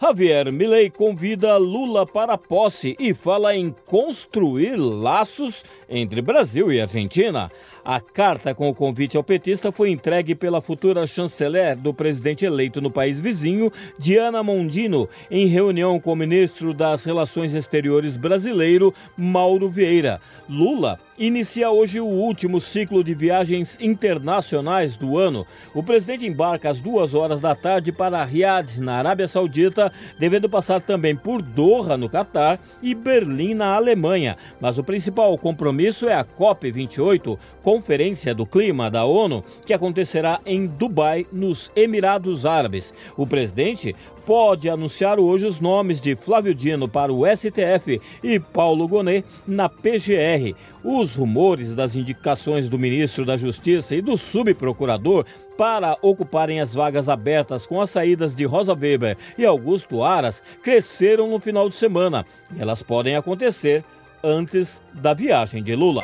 Javier 0.00 0.52
Milei 0.52 0.90
convida 0.90 1.56
Lula 1.56 2.06
para 2.06 2.36
posse 2.36 2.94
e 3.00 3.14
fala 3.14 3.56
em 3.56 3.74
construir 3.86 4.76
laços 4.76 5.64
entre 5.88 6.20
Brasil 6.20 6.70
e 6.70 6.80
Argentina. 6.80 7.50
A 7.82 8.00
carta 8.00 8.52
com 8.52 8.68
o 8.68 8.74
convite 8.74 9.16
ao 9.16 9.22
petista 9.22 9.70
foi 9.70 9.90
entregue 9.90 10.34
pela 10.34 10.60
futura 10.60 11.06
chanceler 11.06 11.76
do 11.76 11.94
presidente 11.94 12.44
eleito 12.44 12.80
no 12.80 12.90
país 12.90 13.20
vizinho, 13.20 13.72
Diana 13.96 14.42
Mondino, 14.42 15.08
em 15.30 15.46
reunião 15.46 16.00
com 16.00 16.12
o 16.12 16.16
ministro 16.16 16.74
das 16.74 17.04
Relações 17.04 17.54
Exteriores 17.54 18.16
brasileiro, 18.16 18.92
Mauro 19.16 19.68
Vieira. 19.68 20.20
Lula 20.48 20.98
inicia 21.16 21.70
hoje 21.70 22.00
o 22.00 22.06
último 22.06 22.60
ciclo 22.60 23.02
de 23.02 23.14
viagens 23.14 23.78
internacionais 23.80 24.96
do 24.96 25.16
ano. 25.16 25.46
O 25.72 25.82
presidente 25.82 26.26
embarca 26.26 26.68
às 26.68 26.80
duas 26.80 27.14
horas 27.14 27.40
da 27.40 27.54
tarde 27.54 27.92
para 27.92 28.24
Riad, 28.24 28.78
na 28.80 28.96
Arábia 28.96 29.28
Saudita, 29.28 29.85
devendo 30.18 30.48
passar 30.48 30.80
também 30.80 31.14
por 31.16 31.42
Doha, 31.42 31.96
no 31.96 32.08
Catar, 32.08 32.58
e 32.82 32.94
Berlim, 32.94 33.54
na 33.54 33.74
Alemanha. 33.74 34.36
Mas 34.60 34.78
o 34.78 34.84
principal 34.84 35.36
compromisso 35.38 36.08
é 36.08 36.14
a 36.14 36.24
COP28, 36.24 37.38
Conferência 37.62 38.34
do 38.34 38.46
Clima 38.46 38.90
da 38.90 39.04
ONU, 39.04 39.44
que 39.64 39.72
acontecerá 39.72 40.40
em 40.44 40.66
Dubai, 40.66 41.26
nos 41.32 41.70
Emirados 41.74 42.46
Árabes. 42.46 42.92
O 43.16 43.26
presidente 43.26 43.94
pode 44.26 44.68
anunciar 44.68 45.20
hoje 45.20 45.46
os 45.46 45.60
nomes 45.60 46.00
de 46.00 46.16
Flávio 46.16 46.52
Dino 46.52 46.88
para 46.88 47.12
o 47.12 47.24
STF 47.24 48.02
e 48.22 48.40
Paulo 48.40 48.88
Gonet 48.88 49.24
na 49.46 49.68
PGR. 49.68 50.52
Os 50.82 51.14
rumores 51.14 51.72
das 51.74 51.94
indicações 51.94 52.68
do 52.68 52.78
ministro 52.78 53.24
da 53.24 53.36
Justiça 53.36 53.94
e 53.94 54.02
do 54.02 54.16
subprocurador 54.16 55.24
para 55.56 55.96
ocuparem 56.02 56.60
as 56.60 56.74
vagas 56.74 57.08
abertas 57.08 57.64
com 57.64 57.80
as 57.80 57.88
saídas 57.88 58.34
de 58.34 58.44
Rosa 58.44 58.74
Weber 58.74 59.16
e 59.38 59.44
Augusto 59.44 60.02
Aras 60.02 60.42
cresceram 60.62 61.30
no 61.30 61.38
final 61.38 61.68
de 61.68 61.76
semana. 61.76 62.26
Elas 62.58 62.82
podem 62.82 63.14
acontecer 63.14 63.84
antes 64.24 64.82
da 64.92 65.14
viagem 65.14 65.62
de 65.62 65.76
Lula. 65.76 66.02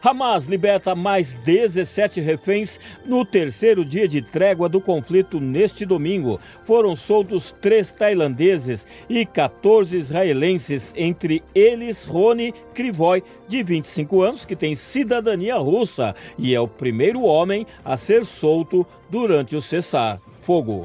Hamas 0.00 0.46
liberta 0.46 0.94
mais 0.94 1.32
17 1.32 2.20
reféns 2.20 2.78
no 3.04 3.24
terceiro 3.24 3.84
dia 3.84 4.06
de 4.06 4.22
trégua 4.22 4.68
do 4.68 4.80
conflito 4.80 5.40
neste 5.40 5.84
domingo. 5.84 6.38
Foram 6.62 6.94
soltos 6.94 7.52
três 7.60 7.90
tailandeses 7.90 8.86
e 9.08 9.26
14 9.26 9.96
israelenses, 9.96 10.94
entre 10.96 11.42
eles 11.52 12.04
Rony 12.04 12.54
Krivoy, 12.72 13.24
de 13.48 13.62
25 13.62 14.22
anos, 14.22 14.44
que 14.44 14.54
tem 14.54 14.76
cidadania 14.76 15.56
russa 15.56 16.14
e 16.38 16.54
é 16.54 16.60
o 16.60 16.68
primeiro 16.68 17.22
homem 17.22 17.66
a 17.84 17.96
ser 17.96 18.24
solto 18.24 18.86
durante 19.10 19.56
o 19.56 19.60
cessar-fogo. 19.60 20.84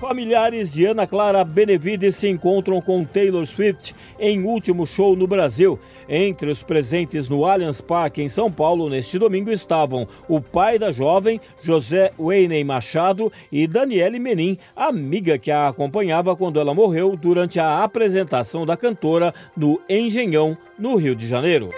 Familiares 0.00 0.70
de 0.70 0.84
Ana 0.84 1.06
Clara 1.06 1.42
Benevides 1.42 2.16
se 2.16 2.28
encontram 2.28 2.82
com 2.82 3.02
Taylor 3.02 3.46
Swift 3.46 3.94
em 4.20 4.44
último 4.44 4.86
show 4.86 5.16
no 5.16 5.26
Brasil. 5.26 5.78
Entre 6.06 6.50
os 6.50 6.62
presentes 6.62 7.28
no 7.28 7.46
Allianz 7.46 7.80
Parque 7.80 8.20
em 8.20 8.28
São 8.28 8.52
Paulo 8.52 8.90
neste 8.90 9.18
domingo 9.18 9.50
estavam 9.50 10.06
o 10.28 10.38
pai 10.38 10.78
da 10.78 10.92
jovem, 10.92 11.40
José 11.62 12.12
Wayne 12.18 12.62
Machado, 12.62 13.32
e 13.50 13.66
Daniele 13.66 14.18
Menin, 14.18 14.58
amiga 14.76 15.38
que 15.38 15.50
a 15.50 15.68
acompanhava 15.68 16.36
quando 16.36 16.60
ela 16.60 16.74
morreu 16.74 17.16
durante 17.16 17.58
a 17.58 17.82
apresentação 17.82 18.66
da 18.66 18.76
cantora 18.76 19.32
no 19.56 19.80
Engenhão, 19.88 20.58
no 20.78 20.96
Rio 20.96 21.16
de 21.16 21.26
Janeiro. 21.26 21.70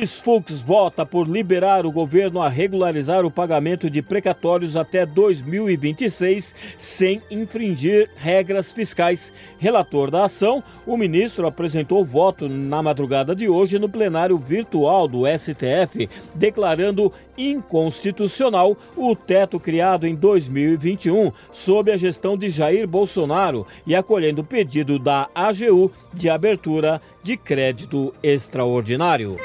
Luiz 0.00 0.18
Fux 0.18 0.62
vota 0.62 1.04
por 1.04 1.28
liberar 1.28 1.84
o 1.84 1.92
governo 1.92 2.40
a 2.40 2.48
regularizar 2.48 3.22
o 3.26 3.30
pagamento 3.30 3.90
de 3.90 4.00
precatórios 4.00 4.74
até 4.74 5.04
2026 5.04 6.54
sem 6.78 7.20
infringir 7.30 8.08
regras 8.16 8.72
fiscais. 8.72 9.30
Relator 9.58 10.10
da 10.10 10.24
ação, 10.24 10.64
o 10.86 10.96
ministro 10.96 11.46
apresentou 11.46 12.02
voto 12.02 12.48
na 12.48 12.82
madrugada 12.82 13.36
de 13.36 13.46
hoje 13.46 13.78
no 13.78 13.90
plenário 13.90 14.38
virtual 14.38 15.06
do 15.06 15.24
STF, 15.26 16.08
declarando 16.34 17.12
inconstitucional 17.36 18.74
o 18.96 19.14
teto 19.14 19.60
criado 19.60 20.06
em 20.06 20.14
2021 20.14 21.30
sob 21.52 21.92
a 21.92 21.98
gestão 21.98 22.38
de 22.38 22.48
Jair 22.48 22.88
Bolsonaro 22.88 23.66
e 23.86 23.94
acolhendo 23.94 24.40
o 24.40 24.46
pedido 24.46 24.98
da 24.98 25.28
AGU 25.34 25.92
de 26.14 26.30
abertura 26.30 27.02
de 27.22 27.36
crédito 27.36 28.14
extraordinário. 28.22 29.36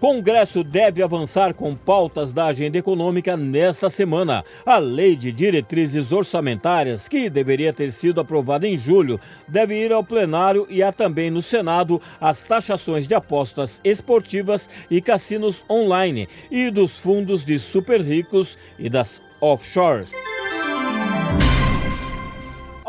Congresso 0.00 0.62
deve 0.62 1.02
avançar 1.02 1.52
com 1.52 1.74
pautas 1.74 2.32
da 2.32 2.46
agenda 2.46 2.78
econômica 2.78 3.36
nesta 3.36 3.90
semana. 3.90 4.44
A 4.64 4.78
Lei 4.78 5.16
de 5.16 5.32
Diretrizes 5.32 6.12
Orçamentárias, 6.12 7.08
que 7.08 7.28
deveria 7.28 7.72
ter 7.72 7.90
sido 7.90 8.20
aprovada 8.20 8.66
em 8.66 8.78
julho, 8.78 9.18
deve 9.48 9.74
ir 9.74 9.92
ao 9.92 10.04
plenário 10.04 10.66
e 10.70 10.84
há 10.84 10.92
também 10.92 11.30
no 11.30 11.42
Senado 11.42 12.00
as 12.20 12.44
taxações 12.44 13.08
de 13.08 13.14
apostas 13.14 13.80
esportivas 13.82 14.70
e 14.88 15.02
cassinos 15.02 15.64
online 15.68 16.28
e 16.48 16.70
dos 16.70 16.96
fundos 16.96 17.44
de 17.44 17.58
super 17.58 18.00
ricos 18.00 18.56
e 18.78 18.88
das 18.88 19.20
offshores. 19.40 20.12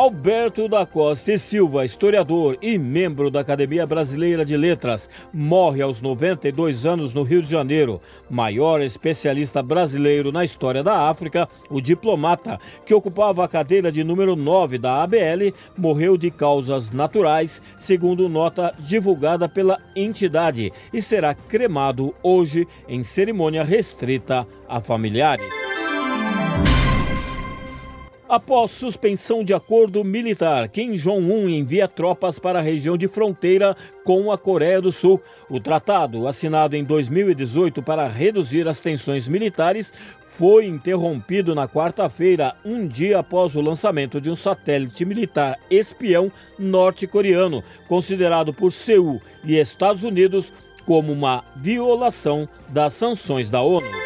Alberto 0.09 0.67
da 0.67 0.87
Costa 0.87 1.33
e 1.33 1.37
Silva, 1.37 1.85
historiador 1.85 2.57
e 2.63 2.79
membro 2.79 3.29
da 3.29 3.41
Academia 3.41 3.85
Brasileira 3.85 4.43
de 4.43 4.57
Letras, 4.57 5.07
morre 5.31 5.83
aos 5.83 6.01
92 6.01 6.83
anos 6.83 7.13
no 7.13 7.21
Rio 7.21 7.43
de 7.43 7.51
Janeiro. 7.51 8.01
Maior 8.27 8.81
especialista 8.81 9.61
brasileiro 9.61 10.31
na 10.31 10.43
história 10.43 10.81
da 10.81 11.07
África, 11.07 11.47
o 11.69 11.79
diplomata, 11.79 12.59
que 12.87 12.93
ocupava 12.93 13.45
a 13.45 13.47
cadeira 13.47 13.91
de 13.91 14.03
número 14.03 14.35
9 14.35 14.79
da 14.79 15.03
ABL, 15.03 15.53
morreu 15.77 16.17
de 16.17 16.31
causas 16.31 16.89
naturais, 16.89 17.61
segundo 17.77 18.27
nota 18.27 18.73
divulgada 18.79 19.47
pela 19.47 19.79
entidade, 19.95 20.73
e 20.91 21.03
será 21.03 21.35
cremado 21.35 22.15
hoje 22.23 22.67
em 22.87 23.03
cerimônia 23.03 23.63
restrita 23.63 24.47
a 24.67 24.81
familiares. 24.81 25.68
Após 28.29 28.69
suspensão 28.69 29.43
de 29.43 29.55
acordo 29.55 30.03
militar, 30.03 30.69
Kim 30.69 30.95
Jong-un 30.97 31.49
envia 31.49 31.87
tropas 31.87 32.37
para 32.37 32.59
a 32.59 32.61
região 32.61 32.95
de 32.95 33.07
fronteira 33.07 33.75
com 34.03 34.31
a 34.31 34.37
Coreia 34.37 34.79
do 34.79 34.91
Sul. 34.91 35.19
O 35.49 35.59
tratado, 35.59 36.27
assinado 36.27 36.75
em 36.75 36.83
2018 36.83 37.81
para 37.81 38.07
reduzir 38.07 38.67
as 38.67 38.79
tensões 38.79 39.27
militares, 39.27 39.91
foi 40.23 40.67
interrompido 40.67 41.55
na 41.55 41.67
quarta-feira, 41.67 42.55
um 42.63 42.87
dia 42.87 43.17
após 43.17 43.55
o 43.55 43.61
lançamento 43.61 44.21
de 44.21 44.29
um 44.29 44.35
satélite 44.35 45.03
militar 45.05 45.57
espião 45.67 46.31
norte-coreano, 46.59 47.63
considerado 47.87 48.53
por 48.53 48.71
Seul 48.71 49.19
e 49.43 49.57
Estados 49.57 50.03
Unidos 50.03 50.53
como 50.85 51.11
uma 51.11 51.43
violação 51.55 52.47
das 52.69 52.93
sanções 52.93 53.49
da 53.49 53.63
ONU. 53.63 53.98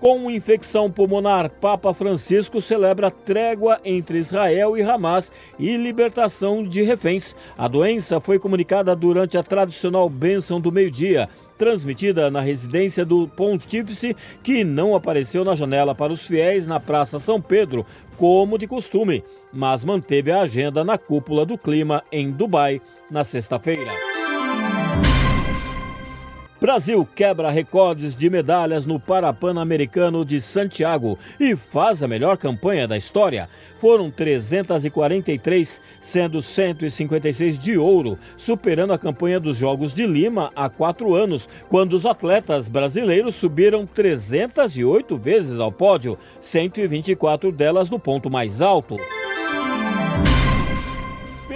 Com 0.00 0.30
infecção 0.30 0.88
pulmonar, 0.88 1.50
Papa 1.50 1.92
Francisco 1.92 2.60
celebra 2.60 3.10
trégua 3.10 3.80
entre 3.84 4.18
Israel 4.18 4.76
e 4.76 4.82
Hamas 4.82 5.32
e 5.58 5.76
libertação 5.76 6.62
de 6.62 6.82
reféns. 6.82 7.34
A 7.56 7.66
doença 7.66 8.20
foi 8.20 8.38
comunicada 8.38 8.94
durante 8.94 9.36
a 9.36 9.42
tradicional 9.42 10.08
bênção 10.08 10.60
do 10.60 10.70
meio-dia, 10.70 11.28
transmitida 11.58 12.30
na 12.30 12.40
residência 12.40 13.04
do 13.04 13.26
pontífice, 13.26 14.14
que 14.40 14.62
não 14.62 14.94
apareceu 14.94 15.44
na 15.44 15.56
janela 15.56 15.96
para 15.96 16.12
os 16.12 16.24
fiéis 16.24 16.64
na 16.64 16.78
Praça 16.78 17.18
São 17.18 17.40
Pedro, 17.40 17.84
como 18.16 18.56
de 18.56 18.68
costume, 18.68 19.24
mas 19.52 19.82
manteve 19.82 20.30
a 20.30 20.42
agenda 20.42 20.84
na 20.84 20.96
cúpula 20.96 21.44
do 21.44 21.58
clima 21.58 22.04
em 22.12 22.30
Dubai 22.30 22.80
na 23.10 23.24
sexta-feira. 23.24 24.07
Brasil 26.60 27.06
quebra 27.14 27.50
recordes 27.50 28.16
de 28.16 28.28
medalhas 28.28 28.84
no 28.84 28.98
Parapan-Americano 28.98 30.24
de 30.24 30.40
Santiago 30.40 31.16
e 31.38 31.54
faz 31.54 32.02
a 32.02 32.08
melhor 32.08 32.36
campanha 32.36 32.88
da 32.88 32.96
história. 32.96 33.48
Foram 33.76 34.10
343, 34.10 35.80
sendo 36.00 36.42
156 36.42 37.56
de 37.56 37.78
ouro, 37.78 38.18
superando 38.36 38.92
a 38.92 38.98
campanha 38.98 39.38
dos 39.38 39.56
Jogos 39.56 39.94
de 39.94 40.04
Lima 40.04 40.50
há 40.56 40.68
quatro 40.68 41.14
anos, 41.14 41.48
quando 41.68 41.92
os 41.92 42.04
atletas 42.04 42.66
brasileiros 42.66 43.36
subiram 43.36 43.86
308 43.86 45.16
vezes 45.16 45.60
ao 45.60 45.70
pódio, 45.70 46.18
124 46.40 47.52
delas 47.52 47.88
no 47.88 48.00
ponto 48.00 48.28
mais 48.28 48.60
alto. 48.60 48.96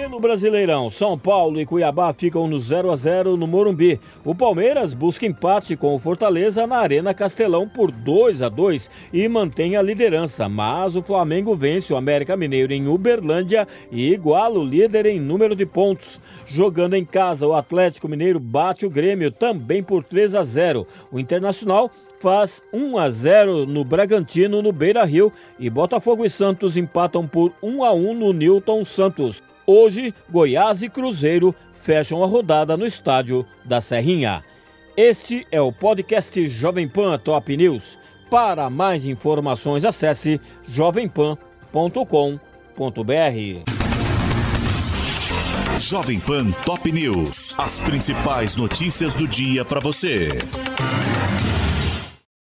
Brasileirão, 0.09 0.89
São 0.89 1.17
Paulo 1.17 1.59
e 1.59 1.65
Cuiabá 1.65 2.13
ficam 2.13 2.47
no 2.47 2.59
0 2.59 2.91
a 2.91 2.95
0 2.95 3.37
no 3.37 3.47
Morumbi. 3.47 3.99
O 4.23 4.33
Palmeiras 4.33 4.93
busca 4.93 5.25
empate 5.25 5.75
com 5.75 5.95
o 5.95 5.99
Fortaleza 5.99 6.67
na 6.67 6.77
Arena 6.77 7.13
Castelão 7.13 7.67
por 7.67 7.91
2 7.91 8.41
a 8.41 8.49
2 8.49 8.89
e 9.11 9.27
mantém 9.27 9.75
a 9.75 9.81
liderança, 9.81 10.47
mas 10.47 10.95
o 10.95 11.01
Flamengo 11.01 11.55
vence 11.55 11.93
o 11.93 11.97
América 11.97 12.35
Mineiro 12.35 12.73
em 12.73 12.87
Uberlândia 12.87 13.67
e 13.91 14.11
iguala 14.13 14.59
o 14.59 14.65
líder 14.65 15.05
em 15.05 15.19
número 15.19 15.55
de 15.55 15.65
pontos. 15.65 16.19
Jogando 16.45 16.95
em 16.95 17.05
casa, 17.05 17.47
o 17.47 17.53
Atlético 17.53 18.07
Mineiro 18.07 18.39
bate 18.39 18.85
o 18.85 18.89
Grêmio 18.89 19.31
também 19.31 19.81
por 19.83 20.03
3 20.03 20.35
a 20.35 20.43
0. 20.43 20.87
O 21.11 21.19
Internacional 21.19 21.89
faz 22.19 22.63
1 22.73 22.97
a 22.97 23.09
0 23.09 23.65
no 23.65 23.83
Bragantino 23.83 24.61
no 24.61 24.71
Beira-Rio 24.71 25.31
e 25.59 25.69
Botafogo 25.69 26.25
e 26.25 26.29
Santos 26.29 26.77
empatam 26.77 27.27
por 27.27 27.51
1 27.61 27.83
a 27.83 27.93
1 27.93 28.13
no 28.13 28.33
Newton 28.33 28.85
Santos. 28.85 29.52
Hoje, 29.65 30.13
Goiás 30.29 30.81
e 30.81 30.89
Cruzeiro 30.89 31.55
fecham 31.73 32.23
a 32.23 32.27
rodada 32.27 32.75
no 32.75 32.85
estádio 32.85 33.45
da 33.63 33.79
Serrinha. 33.81 34.41
Este 34.95 35.47
é 35.51 35.59
o 35.59 35.71
podcast 35.71 36.47
Jovem 36.47 36.87
Pan 36.87 37.17
Top 37.17 37.55
News. 37.55 37.97
Para 38.29 38.69
mais 38.69 39.05
informações, 39.05 39.85
acesse 39.85 40.39
jovempan.com.br. 40.67 41.37
Jovem 45.79 46.19
Pan 46.19 46.51
Top 46.63 46.91
News. 46.91 47.55
As 47.57 47.79
principais 47.79 48.55
notícias 48.55 49.15
do 49.15 49.27
dia 49.27 49.65
para 49.65 49.79
você. 49.79 50.29